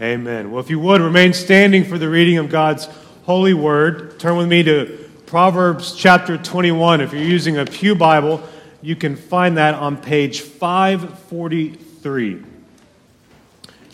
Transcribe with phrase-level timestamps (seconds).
[0.00, 0.50] Amen.
[0.50, 2.86] Well, if you would, remain standing for the reading of God's
[3.24, 4.18] holy word.
[4.18, 7.02] Turn with me to Proverbs chapter 21.
[7.02, 8.42] If you're using a Pew Bible,
[8.80, 12.42] you can find that on page 543.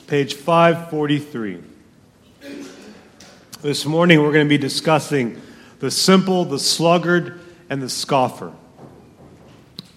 [0.06, 1.62] Page 543.
[3.62, 5.42] This morning, we're going to be discussing
[5.80, 8.52] the simple, the sluggard, and the scoffer.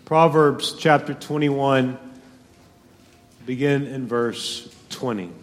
[0.05, 1.99] Proverbs chapter 21,
[3.45, 5.33] begin in verse 20.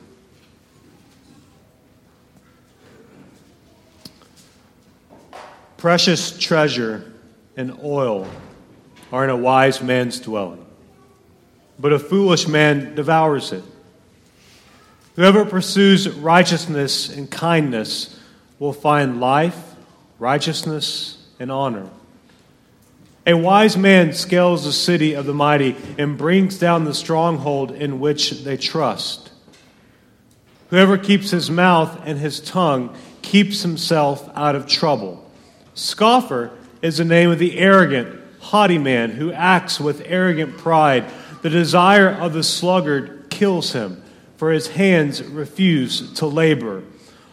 [5.76, 7.12] Precious treasure
[7.56, 8.28] and oil
[9.12, 10.64] are in a wise man's dwelling,
[11.78, 13.62] but a foolish man devours it.
[15.16, 18.18] Whoever pursues righteousness and kindness
[18.58, 19.74] will find life,
[20.18, 21.88] righteousness, and honor.
[23.26, 27.98] A wise man scales the city of the mighty and brings down the stronghold in
[27.98, 29.30] which they trust.
[30.70, 35.25] Whoever keeps his mouth and his tongue keeps himself out of trouble.
[35.76, 41.04] Scoffer is the name of the arrogant, haughty man who acts with arrogant pride.
[41.42, 44.02] The desire of the sluggard kills him,
[44.38, 46.82] for his hands refuse to labor.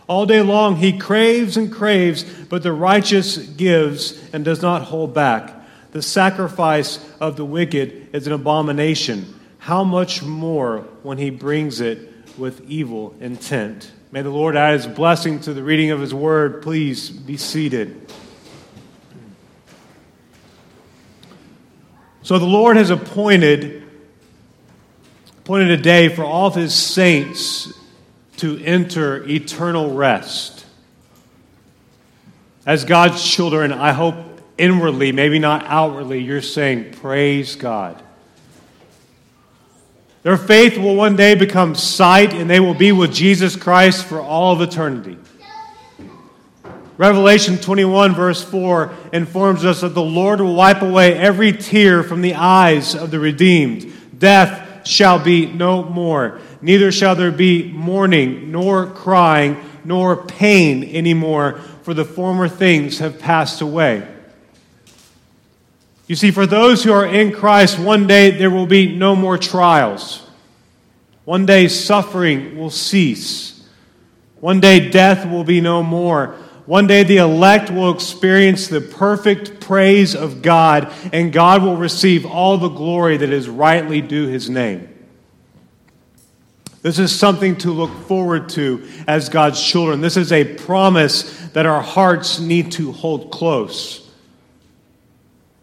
[0.07, 5.13] All day long he craves and craves, but the righteous gives and does not hold
[5.13, 5.53] back.
[5.91, 9.39] The sacrifice of the wicked is an abomination.
[9.59, 13.89] How much more when he brings it with evil intent?
[14.11, 16.61] May the Lord add his blessing to the reading of his word.
[16.61, 18.11] Please be seated.
[22.23, 23.83] So the Lord has appointed,
[25.39, 27.73] appointed a day for all of his saints
[28.37, 30.65] to enter eternal rest.
[32.65, 34.15] As God's children, I hope
[34.57, 38.01] inwardly, maybe not outwardly, you're saying, Praise God.
[40.23, 44.21] Their faith will one day become sight, and they will be with Jesus Christ for
[44.21, 45.17] all of eternity.
[46.97, 52.21] Revelation 21, verse 4, informs us that the Lord will wipe away every tear from
[52.21, 53.91] the eyes of the redeemed.
[54.17, 56.39] Death shall be no more.
[56.61, 63.19] Neither shall there be mourning, nor crying, nor pain anymore, for the former things have
[63.19, 64.07] passed away.
[66.07, 69.37] You see, for those who are in Christ, one day there will be no more
[69.37, 70.29] trials.
[71.25, 73.67] One day suffering will cease.
[74.39, 76.35] One day death will be no more.
[76.65, 82.25] One day the elect will experience the perfect praise of God, and God will receive
[82.25, 84.87] all the glory that is rightly due his name.
[86.81, 90.01] This is something to look forward to as God's children.
[90.01, 94.09] This is a promise that our hearts need to hold close.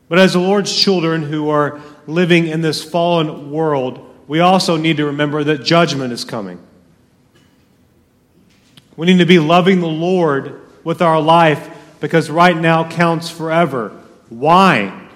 [0.09, 4.97] But as the Lord's children who are living in this fallen world, we also need
[4.99, 6.59] to remember that judgment is coming.
[8.97, 13.91] We need to be loving the Lord with our life because right now counts forever.
[14.29, 15.09] Why?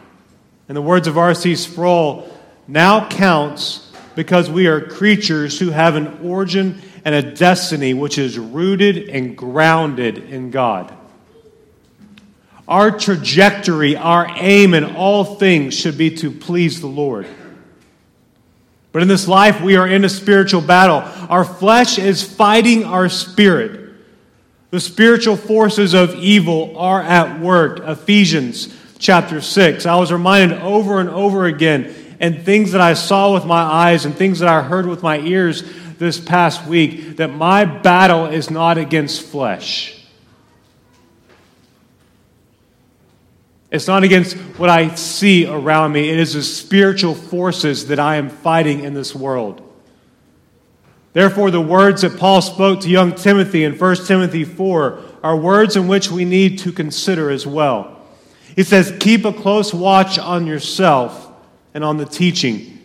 [0.69, 1.57] In the words of R.C.
[1.57, 2.31] Sproul,
[2.67, 8.39] now counts because we are creatures who have an origin and a destiny which is
[8.39, 10.93] rooted and grounded in God.
[12.67, 17.27] Our trajectory, our aim in all things should be to please the Lord.
[18.91, 21.03] But in this life, we are in a spiritual battle.
[21.29, 23.84] Our flesh is fighting our spirit.
[24.75, 27.79] The spiritual forces of evil are at work.
[27.87, 29.87] Ephesians chapter 6.
[29.87, 34.05] I was reminded over and over again, and things that I saw with my eyes
[34.05, 35.63] and things that I heard with my ears
[35.99, 40.05] this past week, that my battle is not against flesh.
[43.71, 46.11] It's not against what I see around me.
[46.11, 49.64] It is the spiritual forces that I am fighting in this world.
[51.15, 55.77] Therefore, the words that Paul spoke to young Timothy in 1 Timothy 4 are words
[55.77, 58.03] in which we need to consider as well.
[58.57, 61.33] He says, Keep a close watch on yourself
[61.73, 62.79] and on the teaching.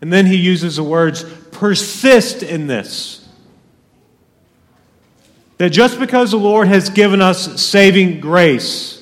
[0.00, 1.22] And then he uses the words,
[1.52, 3.28] Persist in this.
[5.58, 8.96] That just because the Lord has given us saving grace,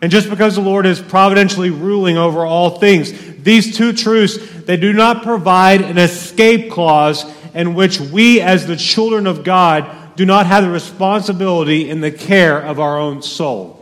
[0.00, 3.12] and just because the Lord is providentially ruling over all things,
[3.44, 7.24] these two truths, they do not provide an escape clause
[7.54, 12.10] in which we, as the children of God, do not have the responsibility in the
[12.10, 13.78] care of our own soul.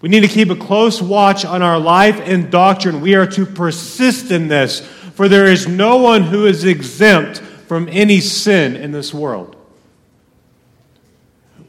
[0.00, 3.00] We need to keep a close watch on our life and doctrine.
[3.00, 7.88] We are to persist in this, for there is no one who is exempt from
[7.90, 9.56] any sin in this world.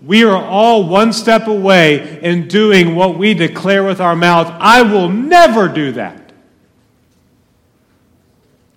[0.02, 4.82] We are all one step away in doing what we declare with our mouth I
[4.82, 6.21] will never do that.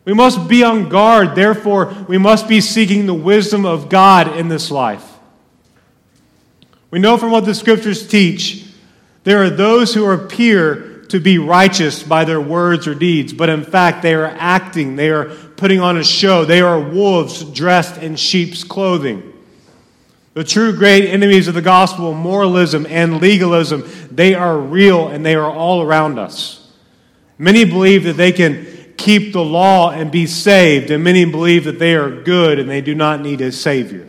[0.04, 1.34] We must be on guard.
[1.34, 5.10] Therefore, we must be seeking the wisdom of God in this life.
[6.90, 8.66] We know from what the scriptures teach,
[9.24, 13.64] there are those who appear to be righteous by their words or deeds, but in
[13.64, 18.16] fact, they are acting, they are putting on a show, they are wolves dressed in
[18.16, 19.32] sheep's clothing.
[20.34, 25.36] The true great enemies of the gospel, moralism and legalism, they are real and they
[25.36, 26.72] are all around us.
[27.38, 28.66] Many believe that they can
[28.96, 32.80] keep the law and be saved, and many believe that they are good and they
[32.80, 34.08] do not need a Savior.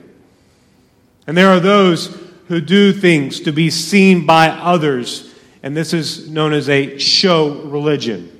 [1.27, 2.17] And there are those
[2.47, 5.33] who do things to be seen by others,
[5.63, 8.31] and this is known as a show religion.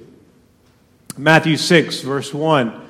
[1.18, 2.82] Matthew 6, verse 1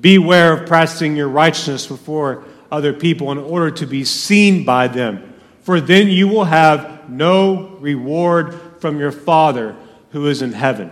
[0.00, 5.34] Beware of practicing your righteousness before other people in order to be seen by them,
[5.62, 9.76] for then you will have no reward from your Father
[10.10, 10.90] who is in heaven.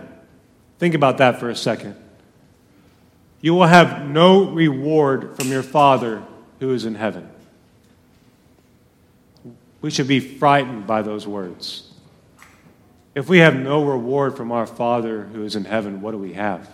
[0.79, 1.95] Think about that for a second.
[3.41, 6.23] You will have no reward from your Father
[6.59, 7.29] who is in heaven.
[9.81, 11.89] We should be frightened by those words.
[13.15, 16.33] If we have no reward from our Father who is in heaven, what do we
[16.33, 16.69] have?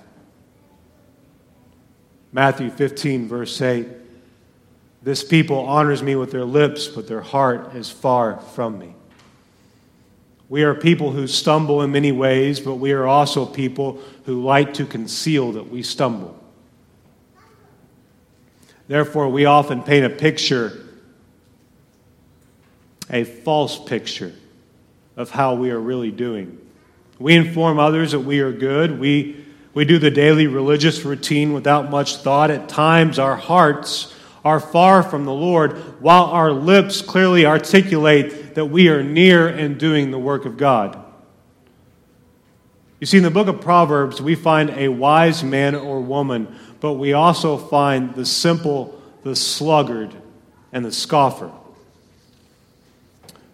[2.31, 3.87] Matthew 15, verse 8
[5.03, 8.95] This people honors me with their lips, but their heart is far from me.
[10.49, 14.73] We are people who stumble in many ways, but we are also people who like
[14.75, 16.39] to conceal that we stumble.
[18.87, 20.85] Therefore, we often paint a picture,
[23.09, 24.33] a false picture,
[25.17, 26.59] of how we are really doing.
[27.19, 28.99] We inform others that we are good.
[28.99, 32.51] We, we do the daily religious routine without much thought.
[32.51, 38.65] At times, our hearts are far from the Lord, while our lips clearly articulate that
[38.65, 41.01] we are near and doing the work of God.
[42.99, 46.55] You see, in the book of Proverbs, we find a wise man or woman,
[46.85, 50.13] but we also find the simple, the sluggard,
[50.71, 51.51] and the scoffer.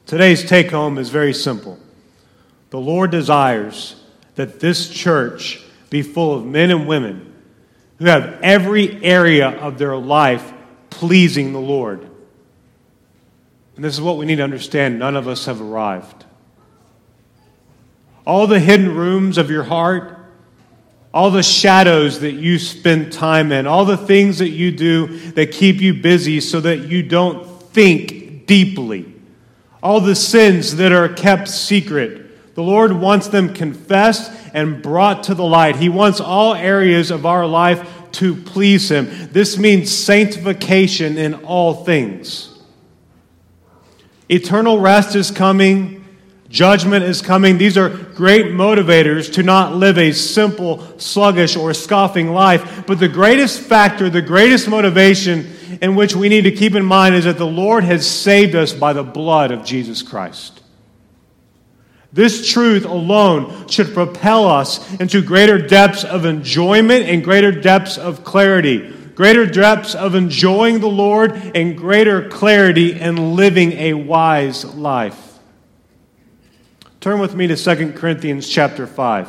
[0.05, 1.79] Today's take home is very simple.
[2.71, 3.95] The Lord desires
[4.35, 7.33] that this church be full of men and women
[7.99, 10.51] who have every area of their life
[10.89, 12.01] pleasing the Lord.
[13.77, 16.25] And this is what we need to understand none of us have arrived.
[18.27, 20.17] All the hidden rooms of your heart,
[21.13, 25.51] all the shadows that you spend time in, all the things that you do that
[25.51, 29.13] keep you busy so that you don't think deeply,
[29.83, 32.55] all the sins that are kept secret.
[32.55, 35.77] The Lord wants them confessed and brought to the light.
[35.77, 39.29] He wants all areas of our life to please Him.
[39.31, 42.59] This means sanctification in all things.
[44.29, 46.00] Eternal rest is coming.
[46.51, 47.57] Judgment is coming.
[47.57, 52.85] These are great motivators to not live a simple, sluggish, or scoffing life.
[52.85, 55.49] But the greatest factor, the greatest motivation
[55.81, 58.73] in which we need to keep in mind is that the Lord has saved us
[58.73, 60.61] by the blood of Jesus Christ.
[62.11, 68.25] This truth alone should propel us into greater depths of enjoyment and greater depths of
[68.25, 75.30] clarity, greater depths of enjoying the Lord and greater clarity in living a wise life.
[77.01, 79.27] Turn with me to 2 Corinthians chapter 5.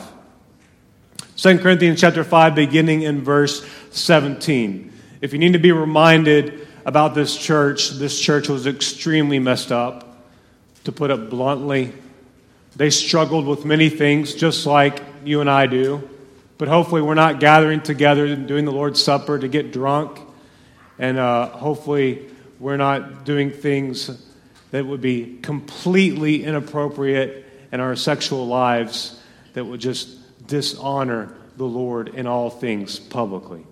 [1.38, 4.92] 2 Corinthians chapter 5, beginning in verse 17.
[5.22, 10.22] If you need to be reminded about this church, this church was extremely messed up,
[10.84, 11.94] to put it bluntly.
[12.76, 16.06] They struggled with many things, just like you and I do.
[16.58, 20.20] But hopefully, we're not gathering together and doing the Lord's Supper to get drunk.
[20.98, 22.28] And uh, hopefully,
[22.60, 24.10] we're not doing things
[24.72, 29.20] that would be completely inappropriate in our sexual lives
[29.54, 33.64] that would just dishonor the Lord in all things publicly.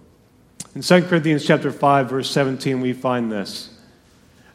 [0.74, 3.78] In 2 Corinthians chapter 5 verse 17 we find this.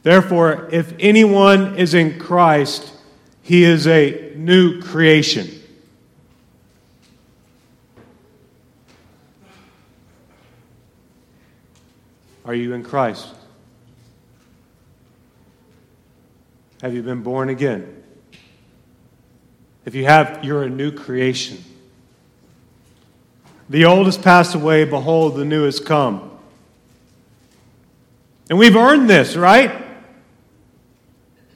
[0.03, 2.91] Therefore if anyone is in Christ
[3.41, 5.61] he is a new creation.
[12.45, 13.27] Are you in Christ?
[16.81, 18.04] Have you been born again?
[19.85, 21.63] If you have, you're a new creation.
[23.69, 26.31] The old has passed away, behold, the new has come.
[28.49, 29.83] And we've earned this, right?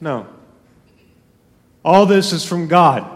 [0.01, 0.27] No.
[1.83, 3.07] All this is from God,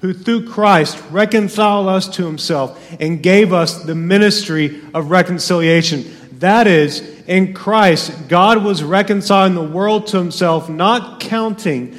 [0.00, 6.04] who through Christ reconciled us to himself and gave us the ministry of reconciliation.
[6.40, 11.98] That is, in Christ, God was reconciling the world to himself, not counting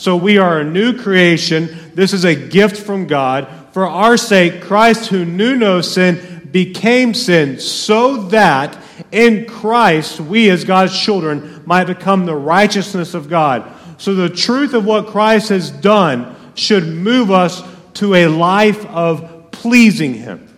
[0.00, 1.92] So we are a new creation.
[1.94, 3.46] This is a gift from God.
[3.72, 10.48] For our sake, Christ, who knew no sin, became sin, so that in Christ we,
[10.48, 13.70] as God's children, might become the righteousness of God.
[13.98, 17.62] So the truth of what Christ has done should move us
[17.96, 20.48] to a life of pleasing Him.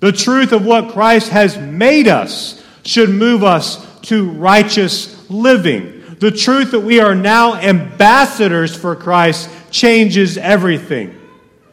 [0.00, 6.01] The truth of what Christ has made us should move us to righteous living.
[6.22, 11.18] The truth that we are now ambassadors for Christ changes everything.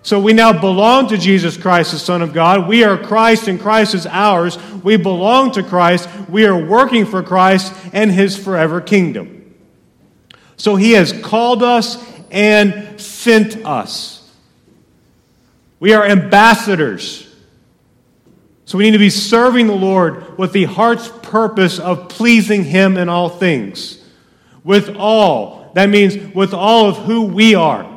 [0.02, 2.68] So we now belong to Jesus Christ, the Son of God.
[2.68, 4.58] We are Christ and Christ is ours.
[4.84, 6.10] We belong to Christ.
[6.28, 9.54] We are working for Christ and his forever kingdom.
[10.58, 14.34] So he has called us and sent us.
[15.80, 17.32] We are ambassadors.
[18.66, 22.98] So we need to be serving the Lord with the heart's purpose of pleasing him
[22.98, 23.99] in all things.
[24.64, 25.72] With all.
[25.76, 27.88] That means with all of who we are.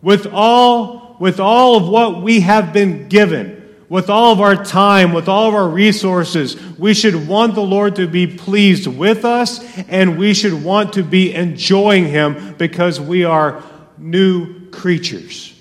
[0.00, 3.62] With all with all of what we have been given
[3.92, 7.96] with all of our time, with all of our resources, we should want the Lord
[7.96, 13.24] to be pleased with us and we should want to be enjoying Him because we
[13.24, 13.62] are
[13.98, 15.52] new creatures.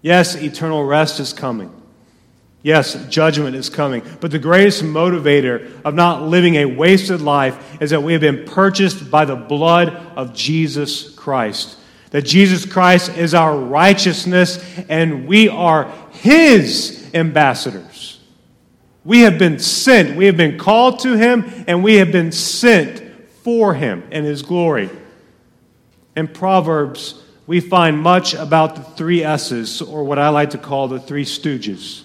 [0.00, 1.74] Yes, eternal rest is coming.
[2.62, 4.02] Yes, judgment is coming.
[4.20, 8.44] But the greatest motivator of not living a wasted life is that we have been
[8.44, 11.78] purchased by the blood of Jesus Christ.
[12.10, 18.18] That Jesus Christ is our righteousness and we are His ambassadors.
[19.04, 20.16] We have been sent.
[20.16, 23.04] We have been called to Him and we have been sent
[23.44, 24.90] for Him and His glory.
[26.16, 30.88] In Proverbs, we find much about the three S's, or what I like to call
[30.88, 32.02] the three stooges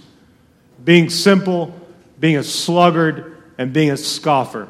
[0.84, 1.74] being simple,
[2.20, 4.68] being a sluggard, and being a scoffer.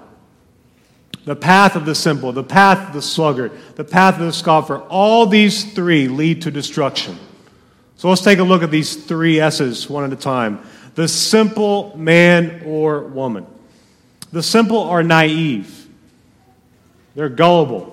[1.26, 4.80] The path of the simple, the path of the sluggard, the path of the scoffer,
[4.90, 7.18] all these three lead to destruction.
[7.96, 10.66] So let's take a look at these three S's one at a time.
[10.96, 13.48] The simple man or woman.
[14.34, 15.88] The simple are naive,
[17.16, 17.92] they're gullible.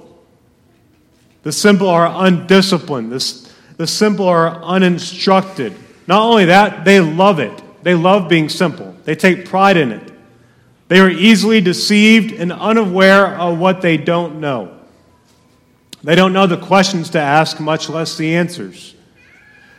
[1.43, 3.12] The simple are undisciplined.
[3.12, 5.75] The, the simple are uninstructed.
[6.07, 7.62] Not only that, they love it.
[7.83, 10.13] They love being simple, they take pride in it.
[10.89, 14.77] They are easily deceived and unaware of what they don't know.
[16.03, 18.97] They don't know the questions to ask, much less the answers.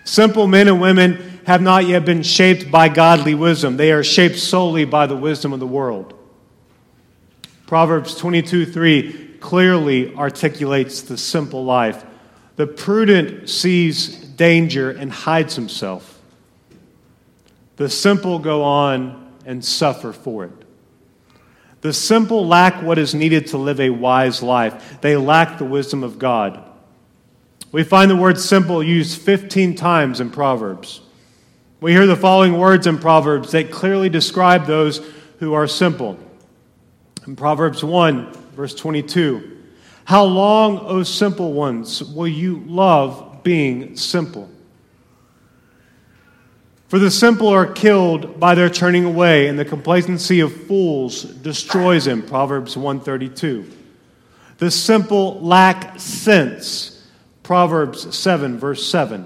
[0.06, 3.78] Simple men and women have not yet been shaped by godly wisdom.
[3.78, 6.14] They are shaped solely by the wisdom of the world.
[7.66, 12.06] Proverbs 22 3 clearly articulates the simple life.
[12.56, 16.11] The prudent sees danger and hides himself.
[17.78, 20.52] The simple go on and suffer for it.
[21.82, 25.02] The simple lack what is needed to live a wise life.
[25.02, 26.64] They lack the wisdom of God.
[27.72, 31.02] We find the word simple used 15 times in Proverbs.
[31.80, 35.02] We hear the following words in Proverbs that clearly describe those
[35.40, 36.20] who are simple.
[37.26, 39.58] In Proverbs 1, verse 22,
[40.06, 44.50] How long, O simple ones, will you love being simple?
[46.92, 52.04] For the simple are killed by their turning away, and the complacency of fools destroys
[52.04, 52.22] them.
[52.22, 53.66] Proverbs 132.
[54.58, 57.08] The simple lack sense.
[57.44, 59.26] Proverbs 7, verse 7.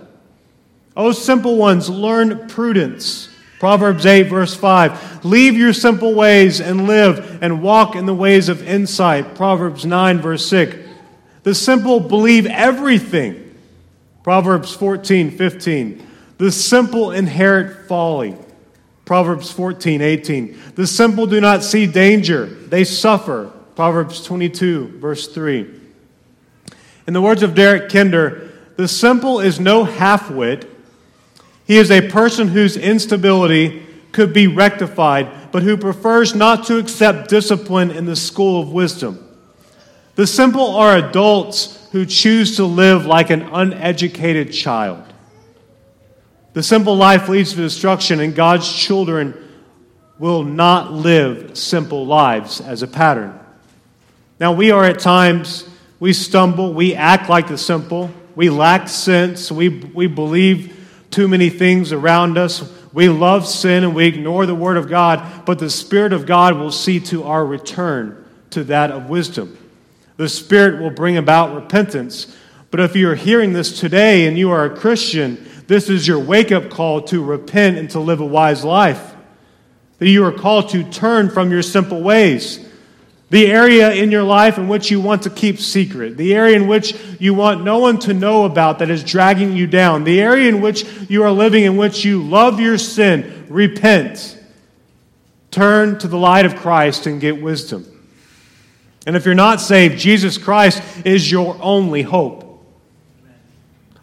[0.95, 3.29] O simple ones, learn prudence.
[3.57, 5.25] Proverbs 8, verse 5.
[5.25, 9.34] Leave your simple ways and live and walk in the ways of insight.
[9.34, 10.77] Proverbs 9, verse 6.
[11.41, 13.57] The simple believe everything.
[14.22, 16.04] Proverbs 14, 15.
[16.38, 18.36] The simple inherit folly.
[19.06, 20.58] Proverbs 14, 18.
[20.75, 23.51] The simple do not see danger, they suffer.
[23.75, 25.70] Proverbs 22, verse 3.
[27.08, 30.70] In the words of Derek Kidner, the simple is no half wit.
[31.65, 37.30] He is a person whose instability could be rectified, but who prefers not to accept
[37.30, 39.22] discipline in the school of wisdom.
[40.15, 45.04] The simple are adults who choose to live like an uneducated child.
[46.55, 49.33] The simple life leads to destruction, and God's children
[50.17, 53.38] will not live simple lives as a pattern.
[54.39, 55.67] Now, we are at times,
[56.00, 61.50] we stumble, we act like the simple, we lack sense, we, we believe too many
[61.50, 62.71] things around us.
[62.93, 66.55] We love sin and we ignore the Word of God, but the Spirit of God
[66.55, 69.57] will see to our return to that of wisdom.
[70.15, 72.33] The Spirit will bring about repentance.
[72.71, 76.19] But if you are hearing this today and you are a Christian, this is your
[76.19, 79.15] wake up call to repent and to live a wise life.
[80.00, 82.60] That you are called to turn from your simple ways.
[83.31, 86.67] The area in your life in which you want to keep secret, the area in
[86.67, 90.48] which you want no one to know about that is dragging you down, the area
[90.48, 94.39] in which you are living in which you love your sin, repent.
[95.50, 97.86] Turn to the light of Christ and get wisdom.
[99.07, 102.44] And if you're not saved, Jesus Christ is your only hope.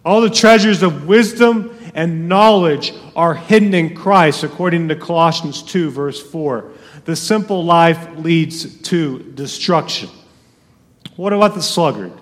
[0.04, 5.90] All the treasures of wisdom and knowledge are hidden in Christ, according to Colossians 2,
[5.90, 6.70] verse 4.
[7.04, 10.08] The simple life leads to destruction.
[11.16, 12.12] What about the sluggard?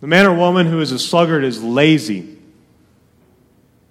[0.00, 2.38] The man or woman who is a sluggard is lazy.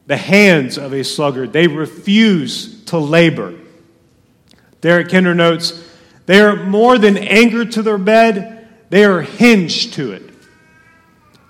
[0.08, 3.54] The hands of a sluggard, they refuse to labor.
[4.82, 5.88] Derek Kidner notes,
[6.26, 10.31] they are more than anchored to their bed, they are hinged to it.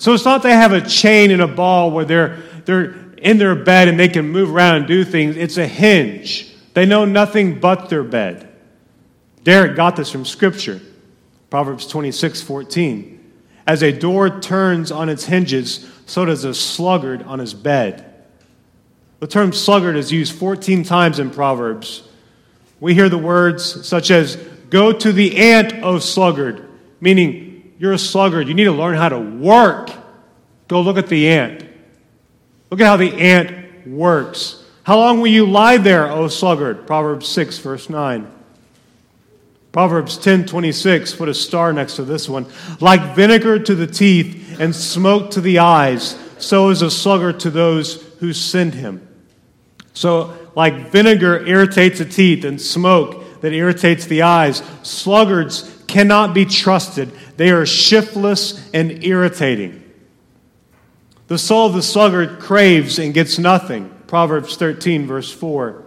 [0.02, 3.54] So it's not they have a chain and a ball where they're, they're in their
[3.54, 5.38] bed and they can move around and do things.
[5.38, 6.52] It's a hinge.
[6.74, 8.52] They know nothing but their bed.
[9.44, 10.82] Derek got this from Scripture.
[11.52, 13.32] Proverbs 26 14.
[13.68, 18.26] As a door turns on its hinges, so does a sluggard on his bed.
[19.20, 22.10] The term sluggard is used 14 times in Proverbs.
[22.80, 24.38] We hear the words such as,
[24.72, 26.68] Go to the ant, O sluggard,
[27.00, 27.51] meaning
[27.82, 28.48] you're a sluggard.
[28.48, 29.90] You need to learn how to work.
[30.68, 31.68] Go look at the ant.
[32.70, 34.64] Look at how the ant works.
[34.84, 36.86] How long will you lie there, O sluggard?
[36.86, 38.32] Proverbs 6, verse 9.
[39.72, 42.46] Proverbs 10 26, put a star next to this one.
[42.80, 47.50] Like vinegar to the teeth and smoke to the eyes, so is a sluggard to
[47.50, 49.08] those who send him.
[49.94, 56.46] So, like vinegar irritates the teeth and smoke that irritates the eyes, sluggards cannot be
[56.46, 57.12] trusted.
[57.38, 59.84] They are shiftless and irritating.
[61.28, 63.94] The soul of the sluggard craves and gets nothing.
[64.08, 65.84] Proverbs 13, verse 4.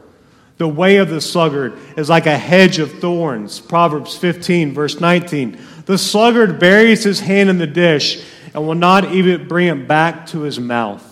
[0.57, 3.61] The way of the sluggard is like a hedge of thorns.
[3.61, 5.59] Proverbs 15, verse 19.
[5.87, 10.27] The sluggard buries his hand in the dish and will not even bring it back
[10.29, 11.03] to his mouth.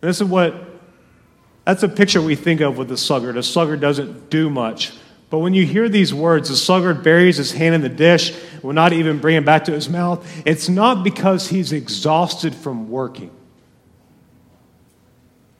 [0.00, 0.54] This is what,
[1.64, 3.36] that's a picture we think of with the sluggard.
[3.36, 4.92] A sluggard doesn't do much.
[5.30, 8.72] But when you hear these words, the sluggard buries his hand in the dish, will
[8.72, 13.30] not even bring it back to his mouth, it's not because he's exhausted from working.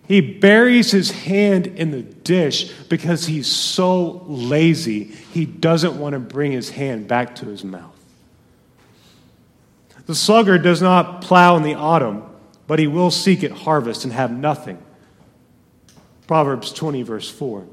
[0.06, 6.18] He buries his hand in the dish because he's so lazy, he doesn't want to
[6.18, 7.94] bring his hand back to his mouth.
[10.06, 12.22] The sluggard does not plow in the autumn,
[12.66, 14.82] but he will seek at harvest and have nothing.
[16.26, 17.66] Proverbs 20, verse 4.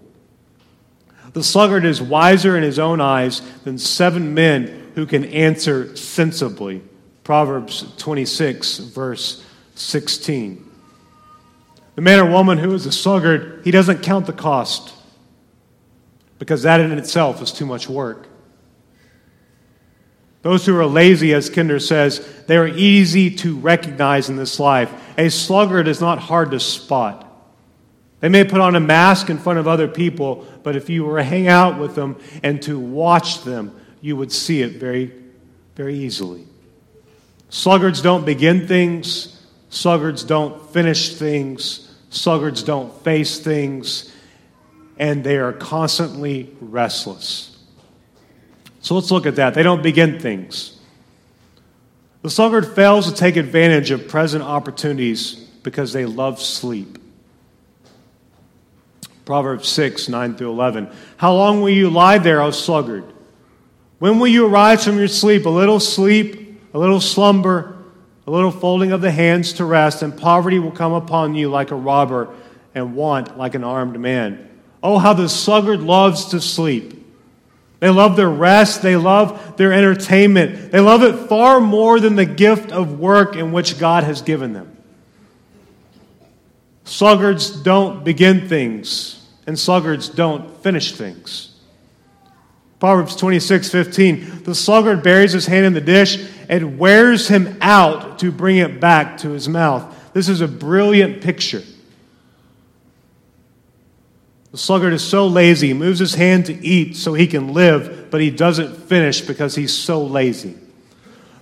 [1.36, 6.82] The sluggard is wiser in his own eyes than seven men who can answer sensibly.
[7.26, 9.46] Proverbs 26, verse
[9.76, 10.72] 16.
[11.96, 14.94] The man or woman who is a sluggard, he doesn't count the cost
[16.40, 18.30] because that in itself is too much work.
[20.42, 24.90] Those who are lazy, as Kidner says, they are easy to recognize in this life.
[25.18, 27.24] A sluggard is not hard to spot.
[28.22, 31.20] They may put on a mask in front of other people, but if you were
[31.20, 35.14] to hang out with them and to watch them, you would see it very,
[35.76, 36.46] very easily.
[37.50, 41.84] Sluggards don't begin things, sluggards don't finish things.
[42.16, 44.10] Sluggards don't face things,
[44.98, 47.58] and they are constantly restless.
[48.80, 49.54] So let's look at that.
[49.54, 50.80] They don't begin things.
[52.22, 56.98] The sluggard fails to take advantage of present opportunities because they love sleep.
[59.26, 60.90] Proverbs 6, 9 through 11.
[61.18, 63.04] How long will you lie there, O sluggard?
[63.98, 65.46] When will you arise from your sleep?
[65.46, 67.76] A little sleep, a little slumber,
[68.28, 71.72] a little folding of the hands to rest, and poverty will come upon you like
[71.72, 72.34] a robber,
[72.76, 74.50] and want like an armed man.
[74.84, 76.94] Oh, how the sluggard loves to sleep.
[77.80, 78.82] They love their rest.
[78.82, 80.72] They love their entertainment.
[80.72, 84.54] They love it far more than the gift of work in which God has given
[84.54, 84.75] them.
[86.86, 91.52] Sluggards don't begin things, and sluggards don't finish things.
[92.80, 94.44] Proverbs 26, 15.
[94.44, 98.80] The sluggard buries his hand in the dish and wears him out to bring it
[98.80, 100.14] back to his mouth.
[100.14, 101.64] This is a brilliant picture.
[104.52, 108.10] The sluggard is so lazy, he moves his hand to eat so he can live,
[108.12, 110.56] but he doesn't finish because he's so lazy.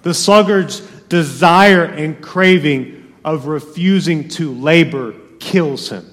[0.04, 0.80] The sluggard's
[1.10, 6.10] desire and craving of refusing to labor kills him.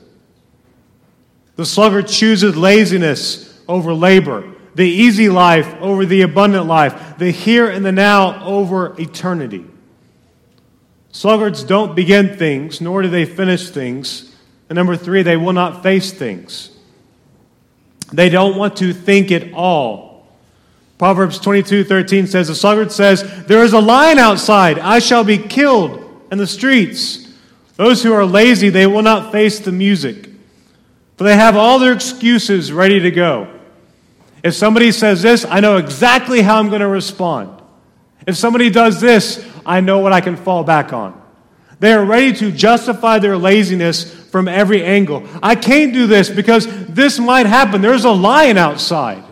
[1.56, 7.70] The sluggard chooses laziness over labor, the easy life over the abundant life, the here
[7.70, 9.64] and the now over eternity.
[11.12, 14.34] Sluggards don't begin things, nor do they finish things.
[14.68, 16.70] And number three, they will not face things.
[18.12, 20.26] They don't want to think at all.
[20.98, 24.78] Proverbs 22 13 says, The sluggard says, There is a lion outside.
[24.78, 27.29] I shall be killed in the streets.
[27.80, 30.28] Those who are lazy, they will not face the music,
[31.16, 33.48] for they have all their excuses ready to go.
[34.44, 37.58] If somebody says this, I know exactly how I'm going to respond.
[38.26, 41.18] If somebody does this, I know what I can fall back on.
[41.78, 45.26] They are ready to justify their laziness from every angle.
[45.42, 47.80] I can't do this because this might happen.
[47.80, 49.24] There's a lion outside.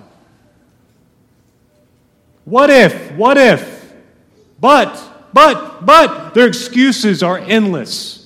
[2.47, 3.13] What if?
[3.13, 3.93] What if?
[4.59, 4.99] But,
[5.35, 8.18] but, but, their excuses are endless.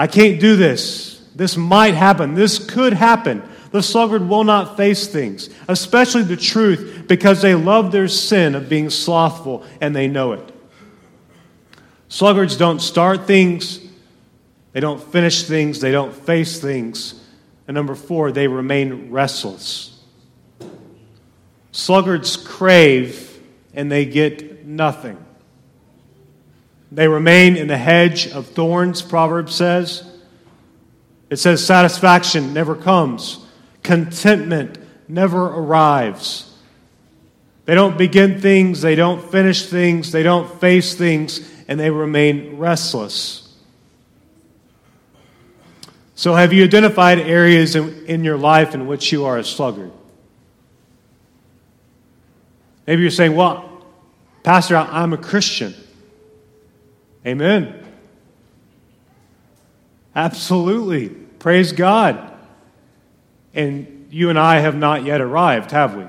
[0.00, 1.22] I can't do this.
[1.34, 2.34] This might happen.
[2.34, 3.42] This could happen.
[3.70, 8.70] The sluggard will not face things, especially the truth, because they love their sin of
[8.70, 10.54] being slothful and they know it.
[12.08, 13.78] Sluggards don't start things,
[14.72, 17.22] they don't finish things, they don't face things.
[17.68, 20.00] And number four, they remain restless.
[21.72, 23.38] Sluggards crave
[23.74, 25.22] and they get nothing.
[26.92, 30.04] They remain in the hedge of thorns, Proverbs says.
[31.30, 33.46] It says satisfaction never comes,
[33.82, 36.52] contentment never arrives.
[37.66, 42.58] They don't begin things, they don't finish things, they don't face things, and they remain
[42.58, 43.46] restless.
[46.16, 49.92] So, have you identified areas in, in your life in which you are a sluggard?
[52.86, 53.84] Maybe you're saying, Well,
[54.42, 55.74] Pastor, I'm a Christian.
[57.26, 57.86] Amen.
[60.14, 61.08] Absolutely.
[61.08, 62.32] Praise God.
[63.54, 66.04] And you and I have not yet arrived, have we?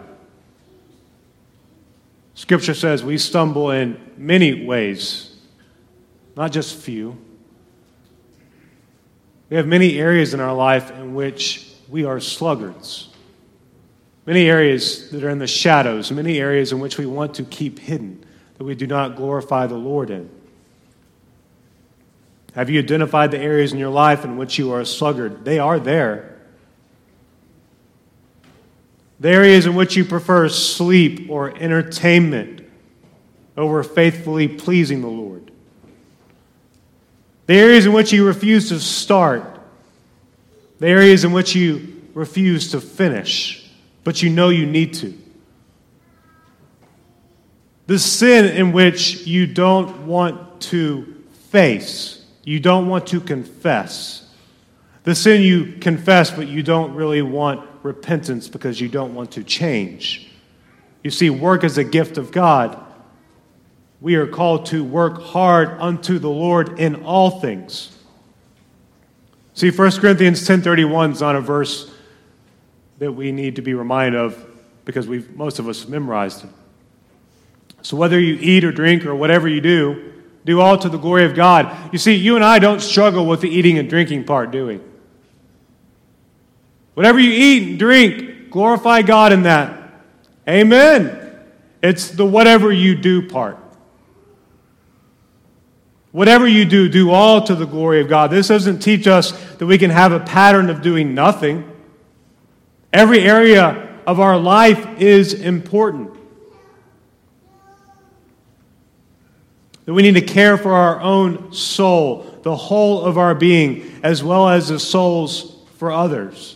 [2.35, 5.31] Scripture says we stumble in many ways
[6.35, 7.17] not just few.
[9.49, 13.09] We have many areas in our life in which we are sluggards.
[14.25, 17.79] Many areas that are in the shadows, many areas in which we want to keep
[17.79, 18.23] hidden,
[18.57, 20.29] that we do not glorify the Lord in.
[22.53, 25.45] Have you identified the areas in your life in which you are a sluggard?
[25.45, 26.37] They are there.
[29.19, 32.67] The areas in which you prefer sleep or entertainment
[33.55, 35.51] over faithfully pleasing the Lord.
[37.45, 39.59] The areas in which you refuse to start,
[40.79, 43.69] the areas in which you refuse to finish,
[44.03, 45.17] but you know you need to.
[47.87, 54.27] The sin in which you don't want to face, you don't want to confess.
[55.03, 59.43] The sin you confess, but you don't really want repentance because you don't want to
[59.43, 60.29] change.
[61.03, 62.77] You see, work is a gift of God
[64.01, 67.95] we are called to work hard unto the Lord in all things.
[69.53, 71.91] See, 1 Corinthians 10.31 is not a verse
[72.97, 74.43] that we need to be reminded of
[74.85, 76.49] because we've, most of us memorized it.
[77.83, 81.25] So whether you eat or drink or whatever you do, do all to the glory
[81.25, 81.93] of God.
[81.93, 84.79] You see, you and I don't struggle with the eating and drinking part, do we?
[86.93, 89.93] Whatever you eat and drink, glorify God in that.
[90.47, 91.17] Amen.
[91.81, 93.57] It's the whatever you do part.
[96.11, 98.31] Whatever you do, do all to the glory of God.
[98.31, 101.71] This doesn't teach us that we can have a pattern of doing nothing.
[102.91, 106.17] Every area of our life is important.
[109.91, 114.23] That we need to care for our own soul, the whole of our being, as
[114.23, 116.55] well as the souls for others.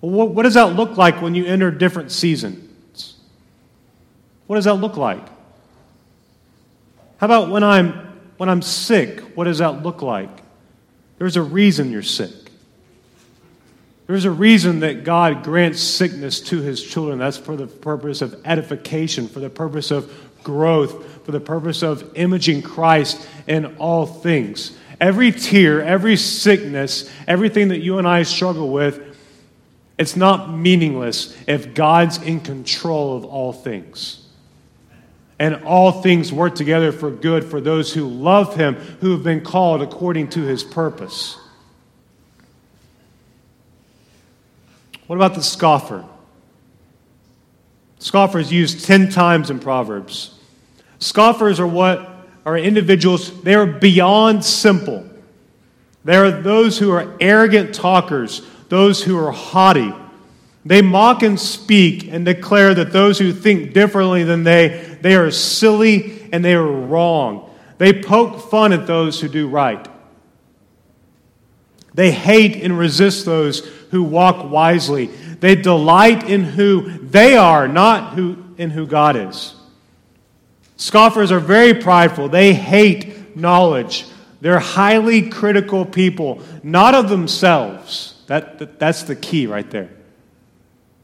[0.00, 3.16] What, does that look like when you enter different seasons?
[4.46, 5.20] What does that look like?
[7.18, 7.92] How about when I'm
[8.38, 10.30] when I'm sick, what does that look like?
[11.18, 12.32] There's a reason you're sick.
[14.06, 17.18] There's a reason that God grants sickness to his children.
[17.18, 20.10] That's for the purpose of edification, for the purpose of
[20.44, 24.76] growth, for the purpose of imaging Christ in all things.
[25.00, 29.00] Every tear, every sickness, everything that you and I struggle with,
[29.98, 34.24] it's not meaningless if God's in control of all things
[35.38, 39.40] and all things work together for good for those who love him, who have been
[39.40, 41.36] called according to his purpose.
[45.06, 46.04] What about the scoffer?
[47.98, 50.33] Scoffer is used 10 times in Proverbs.
[51.04, 52.08] Scoffers are what
[52.46, 55.06] are individuals, they are beyond simple.
[56.02, 58.40] They are those who are arrogant talkers,
[58.70, 59.92] those who are haughty.
[60.64, 65.30] They mock and speak and declare that those who think differently than they, they are
[65.30, 67.50] silly and they are wrong.
[67.76, 69.86] They poke fun at those who do right.
[71.92, 75.08] They hate and resist those who walk wisely.
[75.08, 79.54] They delight in who they are, not who, in who God is.
[80.76, 82.28] Scoffers are very prideful.
[82.28, 84.06] They hate knowledge.
[84.40, 88.22] They're highly critical people, not of themselves.
[88.26, 89.90] That, that, that's the key right there.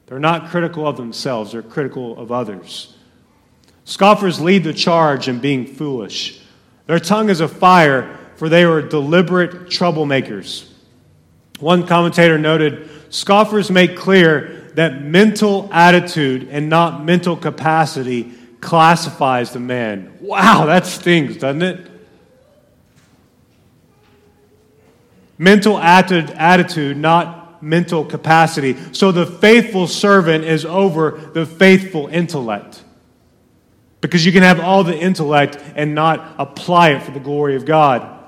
[0.06, 2.96] They're not critical of themselves, they're critical of others.
[3.84, 6.42] Scoffers lead the charge in being foolish.
[6.86, 10.68] Their tongue is a fire, for they are deliberate troublemakers.
[11.60, 19.60] One commentator noted scoffers make clear that mental attitude and not mental capacity classifies the
[19.60, 20.16] man.
[20.20, 21.90] Wow, that stings, doesn't it?
[25.38, 28.76] Mental attitude, not mental capacity.
[28.92, 32.84] So the faithful servant is over the faithful intellect.
[34.00, 37.64] Because you can have all the intellect and not apply it for the glory of
[37.64, 38.18] God.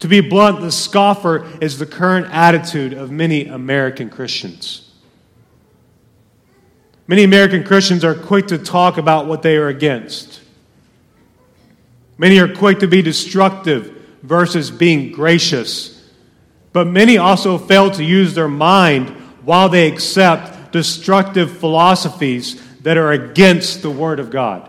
[0.00, 4.85] To be blunt, the scoffer is the current attitude of many American Christians.
[7.08, 10.40] Many American Christians are quick to talk about what they are against.
[12.18, 13.92] Many are quick to be destructive
[14.22, 16.02] versus being gracious.
[16.72, 19.10] But many also fail to use their mind
[19.44, 24.68] while they accept destructive philosophies that are against the Word of God.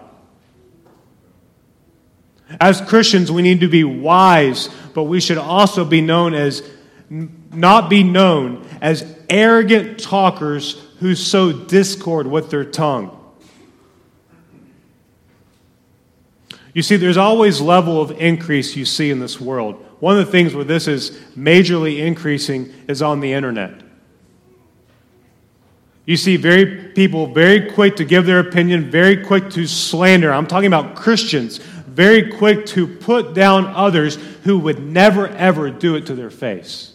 [2.61, 6.63] As Christians, we need to be wise, but we should also be known as,
[7.09, 13.13] not be known as arrogant talkers who sow discord with their tongue.
[16.73, 19.83] You see, there's always level of increase you see in this world.
[19.99, 23.81] One of the things where this is majorly increasing is on the internet.
[26.05, 30.31] You see very people very quick to give their opinion, very quick to slander.
[30.31, 31.59] I'm talking about Christians
[31.97, 36.93] very quick to put down others who would never, ever do it to their face.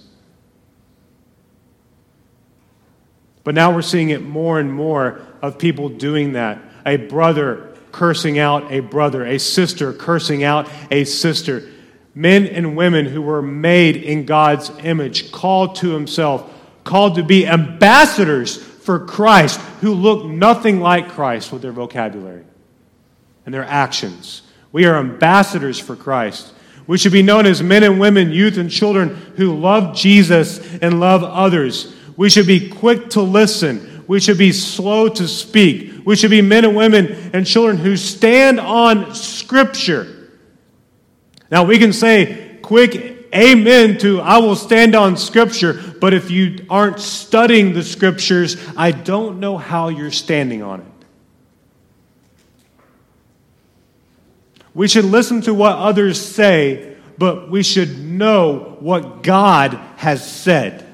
[3.44, 6.58] But now we're seeing it more and more of people doing that.
[6.86, 11.68] A brother cursing out a brother, a sister cursing out a sister.
[12.14, 16.50] Men and women who were made in God's image, called to Himself,
[16.84, 22.44] called to be ambassadors for Christ, who look nothing like Christ with their vocabulary
[23.46, 24.42] and their actions.
[24.72, 26.52] We are ambassadors for Christ.
[26.86, 30.98] We should be known as men and women, youth and children who love Jesus and
[30.98, 31.94] love others.
[32.16, 34.04] We should be quick to listen.
[34.06, 36.04] We should be slow to speak.
[36.04, 40.30] We should be men and women and children who stand on Scripture.
[41.50, 46.66] Now, we can say quick amen to I will stand on Scripture, but if you
[46.68, 50.86] aren't studying the Scriptures, I don't know how you're standing on it.
[54.74, 60.86] We should listen to what others say, but we should know what God has said.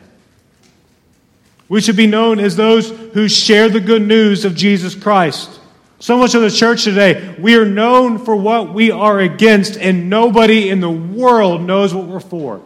[1.68, 5.60] We should be known as those who share the good news of Jesus Christ.
[6.00, 10.08] So much of the church today, we are known for what we are against, and
[10.08, 12.62] nobody in the world knows what we're for.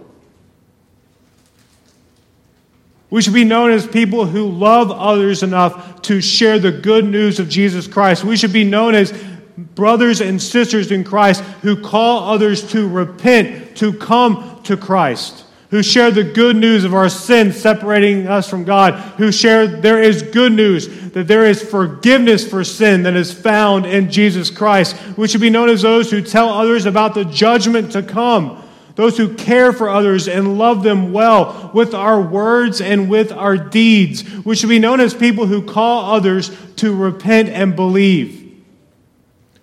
[3.09, 7.38] We should be known as people who love others enough to share the good news
[7.41, 8.25] of Jesus Christ.
[8.25, 9.12] We should be known as
[9.57, 15.82] brothers and sisters in Christ who call others to repent, to come to Christ, who
[15.82, 20.22] share the good news of our sin separating us from God, who share there is
[20.22, 24.94] good news that there is forgiveness for sin that is found in Jesus Christ.
[25.16, 28.62] We should be known as those who tell others about the judgment to come.
[28.96, 33.56] Those who care for others and love them well with our words and with our
[33.56, 34.44] deeds.
[34.44, 38.62] We should be known as people who call others to repent and believe.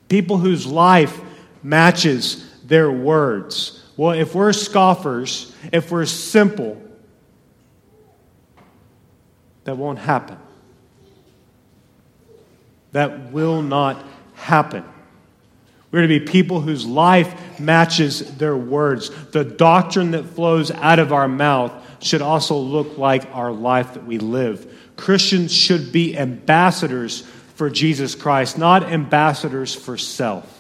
[0.08, 1.22] People whose life
[1.62, 3.79] matches their words.
[4.00, 6.82] Well, if we're scoffers, if we're simple,
[9.66, 10.38] that won't happen.
[12.94, 14.02] That will not
[14.36, 14.86] happen.
[15.92, 19.10] We're to be people whose life matches their words.
[19.32, 24.06] The doctrine that flows out of our mouth should also look like our life that
[24.06, 24.74] we live.
[24.96, 27.24] Christians should be ambassadors
[27.56, 30.56] for Jesus Christ, not ambassadors for self.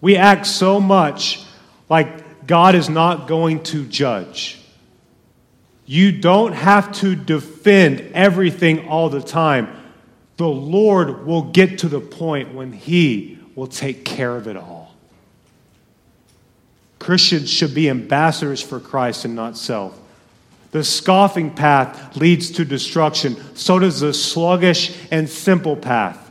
[0.00, 1.44] We act so much
[1.88, 4.58] like God is not going to judge.
[5.86, 9.74] You don't have to defend everything all the time.
[10.36, 14.94] The Lord will get to the point when He will take care of it all.
[16.98, 19.98] Christians should be ambassadors for Christ and not self.
[20.70, 23.36] The scoffing path leads to destruction.
[23.56, 26.27] So does the sluggish and simple path.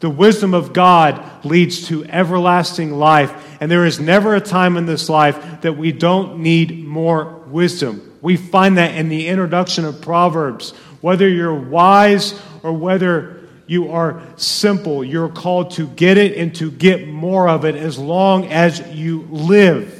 [0.00, 3.56] The wisdom of God leads to everlasting life.
[3.60, 8.16] And there is never a time in this life that we don't need more wisdom.
[8.20, 10.70] We find that in the introduction of Proverbs.
[11.00, 16.70] Whether you're wise or whether you are simple, you're called to get it and to
[16.70, 19.94] get more of it as long as you live.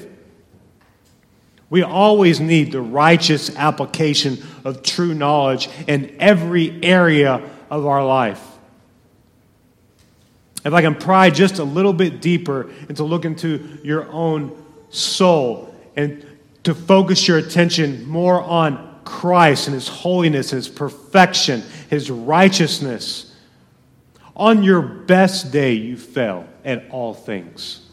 [1.70, 8.57] We always need the righteous application of true knowledge in every area of our life.
[10.64, 14.64] If I can pry just a little bit deeper and to look into your own
[14.90, 16.26] soul and
[16.64, 23.34] to focus your attention more on Christ and His holiness, His perfection, His righteousness.
[24.36, 27.88] On your best day, you fail at all things.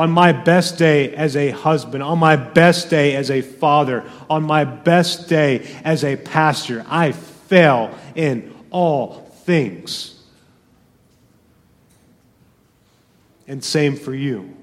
[0.00, 4.42] on my best day as a husband, on my best day as a father, on
[4.42, 10.14] my best day as a pastor, I fail in all things.
[13.48, 14.56] And same for you.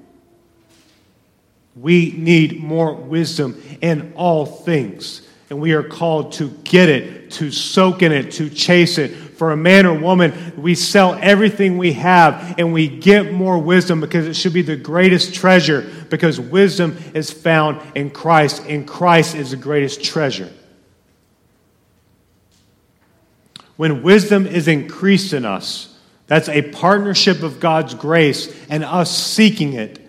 [1.75, 5.27] We need more wisdom in all things.
[5.49, 9.51] And we are called to get it, to soak in it, to chase it, for
[9.51, 14.25] a man or woman, we sell everything we have and we get more wisdom because
[14.25, 19.51] it should be the greatest treasure because wisdom is found in Christ and Christ is
[19.51, 20.51] the greatest treasure.
[23.77, 29.73] When wisdom is increased in us, that's a partnership of God's grace and us seeking
[29.73, 29.99] it.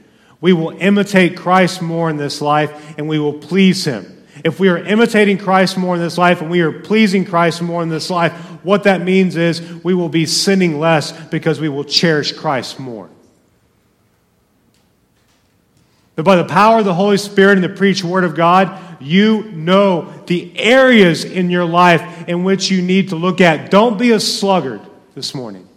[0.40, 4.14] We will imitate Christ more in this life and we will please Him.
[4.44, 7.83] If we are imitating Christ more in this life and we are pleasing Christ more
[7.83, 11.85] in this life, what that means is we will be sinning less because we will
[11.85, 13.09] cherish Christ more.
[16.18, 19.44] But by the power of the Holy Spirit and the preached Word of God, you
[19.52, 23.70] know the areas in your life in which you need to look at.
[23.70, 24.81] Don't be a sluggard
[25.14, 25.68] this morning.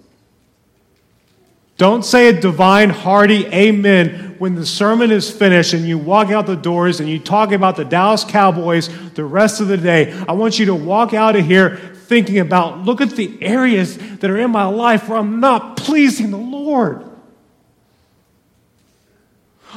[1.77, 6.47] Don't say a divine, hearty amen when the sermon is finished and you walk out
[6.47, 10.11] the doors and you talk about the Dallas Cowboys the rest of the day.
[10.27, 14.31] I want you to walk out of here thinking about look at the areas that
[14.31, 17.10] are in my life where I'm not pleasing the Lord.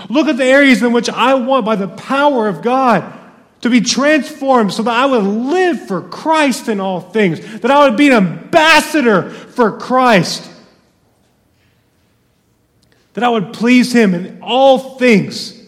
[0.09, 3.04] Look at the areas in which I want, by the power of God,
[3.61, 7.88] to be transformed so that I would live for Christ in all things, that I
[7.88, 10.50] would be an ambassador for Christ,
[13.14, 15.61] that I would please Him in all things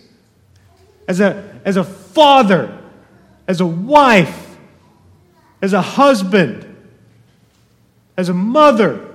[1.08, 2.76] as a, as a father,
[3.46, 4.56] as a wife,
[5.62, 6.64] as a husband,
[8.16, 9.05] as a mother.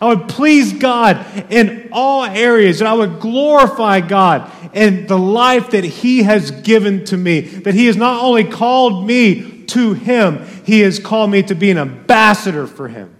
[0.00, 5.70] I would please God in all areas, and I would glorify God in the life
[5.70, 7.40] that He has given to me.
[7.40, 11.70] That He has not only called me to Him, He has called me to be
[11.70, 13.16] an ambassador for Him.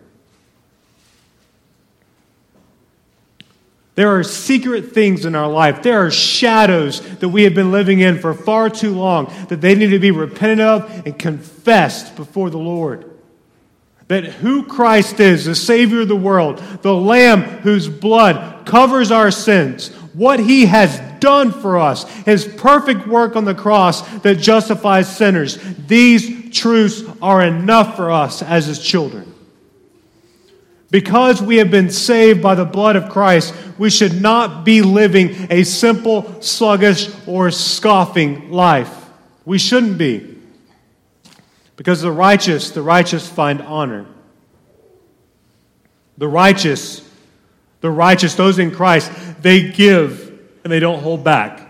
[3.94, 5.82] There are secret things in our life.
[5.82, 9.74] There are shadows that we have been living in for far too long that they
[9.74, 13.15] need to be repented of and confessed before the Lord.
[14.09, 19.31] That who Christ is, the Savior of the world, the Lamb whose blood covers our
[19.31, 25.14] sins, what he has done for us, his perfect work on the cross that justifies
[25.14, 29.35] sinners, these truths are enough for us as his children.
[30.90, 35.49] Because we have been saved by the blood of Christ, we should not be living
[35.51, 39.11] a simple, sluggish, or scoffing life.
[39.45, 40.36] We shouldn't be.
[41.76, 44.06] Because the righteous, the righteous find honor.
[46.18, 47.06] The righteous,
[47.82, 49.12] the righteous, those in Christ,
[49.42, 51.62] they give and they don't hold back.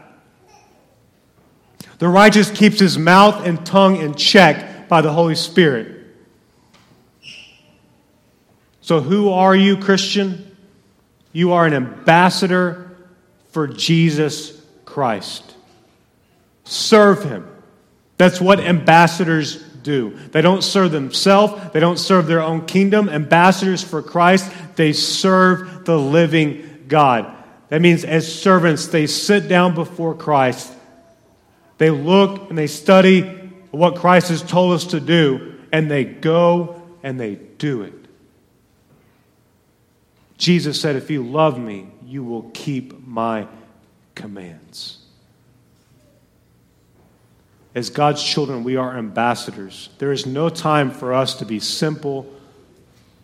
[1.98, 6.04] The righteous keeps his mouth and tongue in check by the Holy Spirit.
[8.80, 10.56] So, who are you, Christian?
[11.32, 12.96] You are an ambassador
[13.50, 15.54] for Jesus Christ.
[16.64, 17.46] Serve him.
[18.16, 20.11] That's what ambassadors do.
[20.32, 23.09] They don't serve themselves, they don't serve their own kingdom.
[23.09, 27.32] Ambassadors for Christ, they serve the living God.
[27.68, 30.72] That means, as servants, they sit down before Christ.
[31.78, 33.22] They look and they study
[33.70, 37.95] what Christ has told us to do, and they go and they do it.
[40.37, 43.47] Jesus said, If you love me, you will keep my
[44.14, 44.99] commands.
[47.77, 49.91] As God's children, we are ambassadors.
[49.99, 52.27] There is no time for us to be simple,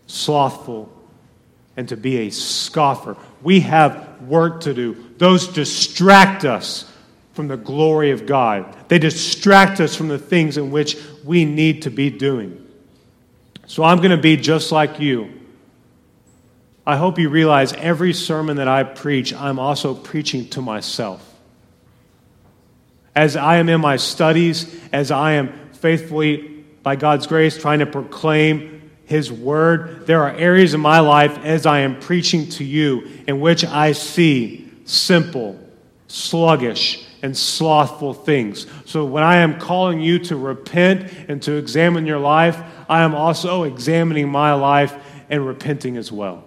[0.07, 0.93] slothful,
[1.75, 3.17] and to be a scoffer.
[3.41, 5.03] We have work to do.
[5.17, 6.87] Those distract us
[7.33, 11.81] from the glory of God, they distract us from the things in which we need
[11.83, 12.63] to be doing.
[13.67, 15.33] So I'm going to be just like you.
[16.87, 21.32] I hope you realize every sermon that I preach, I'm also preaching to myself.
[23.15, 26.49] As I am in my studies, as I am faithfully,
[26.83, 31.67] by God's grace, trying to proclaim His word, there are areas in my life as
[31.67, 35.59] I am preaching to you in which I see simple,
[36.09, 38.67] sluggish, and slothful things.
[38.85, 43.15] So when I am calling you to repent and to examine your life, I am
[43.15, 44.95] also examining my life
[45.31, 46.45] and repenting as well.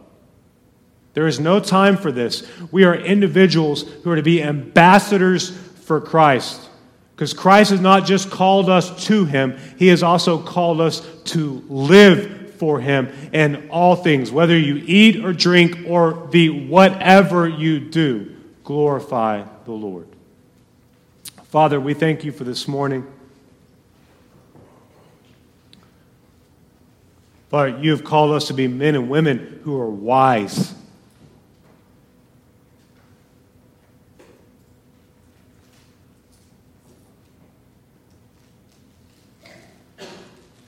[1.13, 2.45] There is no time for this.
[2.73, 6.69] We are individuals who are to be ambassadors for Christ.
[7.15, 11.63] Because Christ has not just called us to him, he has also called us to
[11.69, 14.31] live for him in all things.
[14.31, 20.07] Whether you eat or drink or be whatever you do, glorify the Lord.
[21.45, 23.05] Father, we thank you for this morning.
[27.49, 30.73] Father, you have called us to be men and women who are wise.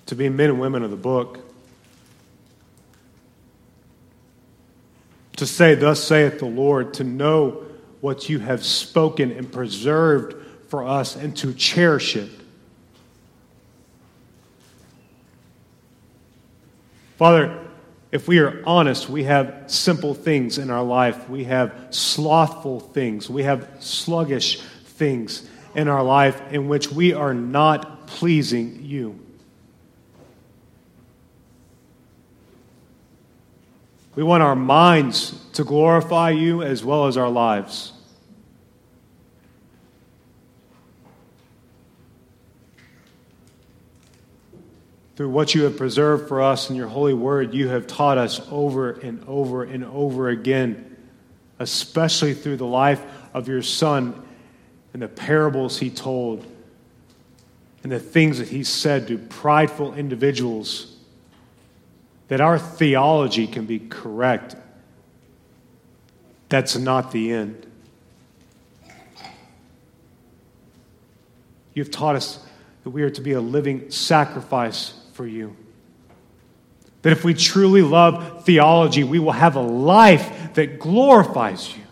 [0.08, 1.39] To be men and women of the book.
[5.38, 7.64] To say, Thus saith the Lord, to know
[8.01, 10.36] what you have spoken and preserved
[10.70, 12.30] for us, and to cherish it.
[17.18, 17.66] Father,
[18.12, 21.30] if we are honest, we have simple things in our life.
[21.30, 23.30] We have slothful things.
[23.30, 29.26] We have sluggish things in our life in which we are not pleasing you.
[34.18, 37.93] We want our minds to glorify you as well as our lives.
[45.15, 48.41] Through what you have preserved for us in your holy word, you have taught us
[48.49, 50.97] over and over and over again,
[51.59, 53.03] especially through the life
[53.36, 54.20] of your Son
[54.93, 56.43] and the parables he told
[57.84, 60.97] and the things that he said to prideful individuals
[62.28, 64.55] that our theology can be correct,
[66.49, 67.65] that's not the end.
[71.73, 72.39] You've taught us
[72.84, 75.55] that we are to be a living sacrifice for you.
[77.03, 81.84] That if we truly love theology, we will have a life that glorifies you.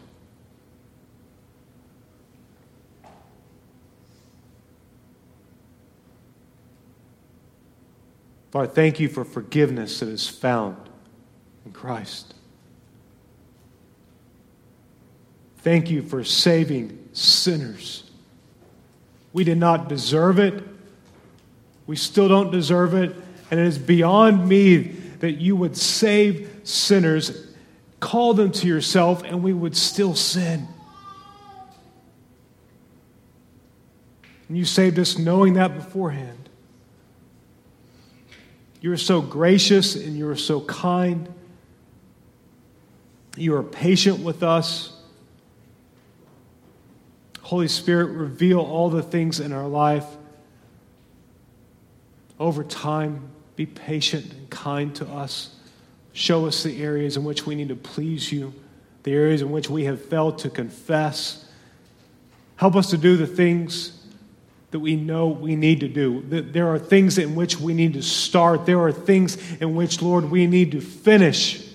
[8.56, 10.78] Father, thank you for forgiveness that is found
[11.66, 12.36] in Christ.
[15.58, 18.10] Thank you for saving sinners.
[19.34, 20.64] We did not deserve it.
[21.86, 23.14] We still don't deserve it.
[23.52, 24.78] And it is beyond me
[25.20, 27.50] that you would save sinners,
[28.00, 30.66] call them to yourself, and we would still sin.
[34.48, 36.45] And you saved us knowing that beforehand.
[38.86, 41.28] You are so gracious and you are so kind.
[43.36, 44.94] You are patient with us.
[47.42, 50.06] Holy Spirit, reveal all the things in our life.
[52.40, 55.56] Over time, be patient and kind to us.
[56.14, 58.54] Show us the areas in which we need to please you,
[59.02, 61.50] the areas in which we have failed to confess.
[62.58, 64.05] Help us to do the things
[64.76, 66.22] that we know we need to do.
[66.24, 68.66] That there are things in which we need to start.
[68.66, 71.66] There are things in which, Lord, we need to finish.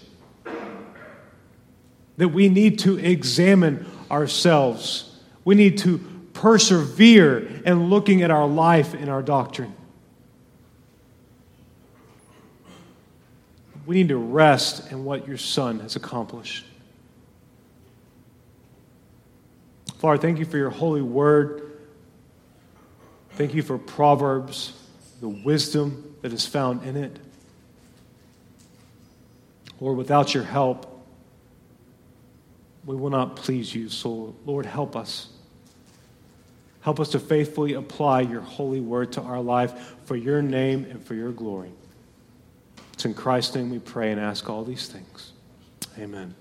[2.18, 5.18] That we need to examine ourselves.
[5.46, 5.96] We need to
[6.34, 9.74] persevere in looking at our life and our doctrine.
[13.86, 16.66] We need to rest in what your Son has accomplished.
[19.96, 21.70] Father, thank you for your holy word.
[23.41, 24.74] Thank you for Proverbs,
[25.22, 27.18] the wisdom that is found in it.
[29.80, 31.03] Lord, without your help,
[32.84, 33.88] we will not please you.
[33.88, 35.28] So, Lord, help us.
[36.82, 41.03] Help us to faithfully apply your holy word to our life for your name and
[41.03, 41.72] for your glory.
[42.93, 45.32] It's in Christ's name we pray and ask all these things.
[45.99, 46.34] Amen.